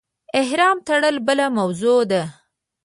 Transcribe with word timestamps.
احرام 0.41 0.77
تړل 0.87 1.15
بله 1.27 1.45
موضوع 1.57 1.99
ده. 2.11 2.23